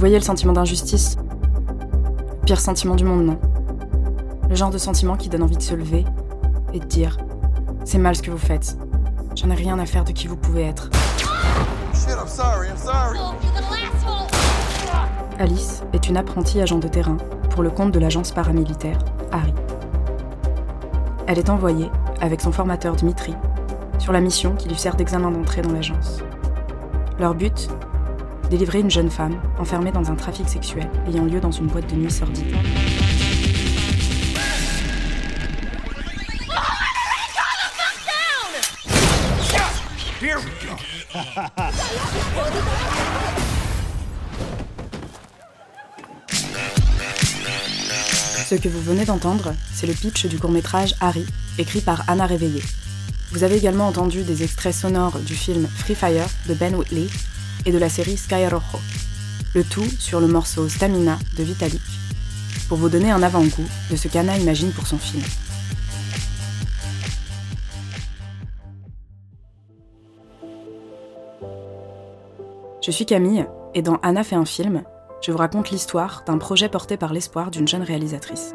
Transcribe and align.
voyez 0.00 0.16
le 0.16 0.24
sentiment 0.24 0.54
d'injustice? 0.54 1.18
Pire 2.46 2.58
sentiment 2.58 2.96
du 2.96 3.04
monde, 3.04 3.26
non 3.26 3.38
Le 4.48 4.54
genre 4.54 4.70
de 4.70 4.78
sentiment 4.78 5.14
qui 5.14 5.28
donne 5.28 5.42
envie 5.42 5.58
de 5.58 5.62
se 5.62 5.74
lever 5.74 6.06
et 6.72 6.80
de 6.80 6.86
dire 6.86 7.18
C'est 7.84 7.98
mal 7.98 8.16
ce 8.16 8.22
que 8.22 8.30
vous 8.30 8.38
faites. 8.38 8.78
J'en 9.36 9.50
ai 9.50 9.54
rien 9.54 9.78
à 9.78 9.84
faire 9.84 10.04
de 10.04 10.12
qui 10.12 10.26
vous 10.26 10.38
pouvez 10.38 10.62
être. 10.62 10.88
Alice 15.38 15.82
est 15.92 16.08
une 16.08 16.16
apprentie 16.16 16.62
agent 16.62 16.78
de 16.78 16.88
terrain 16.88 17.18
pour 17.50 17.62
le 17.62 17.70
compte 17.70 17.92
de 17.92 17.98
l'agence 17.98 18.32
paramilitaire 18.32 18.98
Harry. 19.32 19.52
Elle 21.26 21.38
est 21.38 21.50
envoyée, 21.50 21.90
avec 22.22 22.40
son 22.40 22.52
formateur 22.52 22.96
Dmitri, 22.96 23.34
sur 23.98 24.12
la 24.12 24.22
mission 24.22 24.54
qui 24.54 24.70
lui 24.70 24.78
sert 24.78 24.96
d'examen 24.96 25.30
d'entrée 25.30 25.60
dans 25.60 25.72
l'agence. 25.72 26.20
Leur 27.18 27.34
but 27.34 27.68
Délivrer 28.50 28.80
une 28.80 28.90
jeune 28.90 29.10
femme 29.10 29.40
enfermée 29.60 29.92
dans 29.92 30.10
un 30.10 30.16
trafic 30.16 30.48
sexuel 30.48 30.90
ayant 31.06 31.24
lieu 31.24 31.38
dans 31.38 31.52
une 31.52 31.68
boîte 31.68 31.88
de 31.88 31.94
nuit 31.94 32.10
sordide. 32.10 32.52
Ce 48.48 48.56
que 48.56 48.68
vous 48.68 48.82
venez 48.82 49.04
d'entendre, 49.04 49.54
c'est 49.72 49.86
le 49.86 49.92
pitch 49.92 50.26
du 50.26 50.40
court-métrage 50.40 50.96
Harry, 51.00 51.24
écrit 51.58 51.80
par 51.80 52.02
Anna 52.10 52.26
Réveillé. 52.26 52.60
Vous 53.30 53.44
avez 53.44 53.58
également 53.58 53.86
entendu 53.86 54.24
des 54.24 54.42
extraits 54.42 54.74
sonores 54.74 55.20
du 55.20 55.36
film 55.36 55.68
Free 55.68 55.94
Fire 55.94 56.26
de 56.48 56.54
Ben 56.54 56.74
Whitley 56.74 57.06
et 57.66 57.72
de 57.72 57.78
la 57.78 57.88
série 57.88 58.16
Sky 58.16 58.46
Rojo. 58.46 58.78
Le 59.54 59.64
tout 59.64 59.88
sur 59.98 60.20
le 60.20 60.26
morceau 60.26 60.68
Stamina 60.68 61.18
de 61.36 61.42
Vitalik, 61.42 61.80
pour 62.68 62.78
vous 62.78 62.88
donner 62.88 63.10
un 63.10 63.22
avant-goût 63.22 63.66
de 63.90 63.96
ce 63.96 64.08
qu'Anna 64.08 64.38
imagine 64.38 64.70
pour 64.72 64.86
son 64.86 64.98
film. 64.98 65.22
Je 72.82 72.90
suis 72.90 73.06
Camille, 73.06 73.46
et 73.74 73.82
dans 73.82 73.96
Anna 74.02 74.24
fait 74.24 74.36
un 74.36 74.44
film, 74.44 74.82
je 75.20 75.32
vous 75.32 75.38
raconte 75.38 75.70
l'histoire 75.70 76.22
d'un 76.26 76.38
projet 76.38 76.68
porté 76.68 76.96
par 76.96 77.12
l'espoir 77.12 77.50
d'une 77.50 77.68
jeune 77.68 77.82
réalisatrice. 77.82 78.54